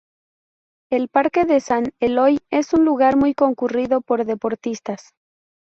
[0.89, 5.13] El Parque de San Eloy es un lugar muy concurrido por deportistas.